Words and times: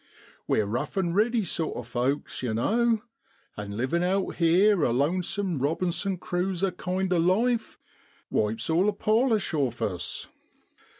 We're 0.47 0.65
rough 0.65 0.97
an' 0.97 1.13
riddy 1.13 1.45
sort 1.45 1.77
of 1.77 1.85
folks, 1.87 2.41
yer 2.41 2.55
know, 2.55 3.03
and 3.55 3.77
livin' 3.77 4.01
out 4.01 4.37
here 4.37 4.81
a 4.83 4.91
lonesome 4.91 5.59
Robinson 5.59 6.17
Cruzer 6.17 6.71
kind 6.75 7.13
of 7.13 7.21
life 7.23 7.77
wipes 8.31 8.67
all 8.67 8.87
the 8.87 8.93
polish 8.93 9.53
off 9.53 9.79
of 9.79 9.91
us. 9.91 10.27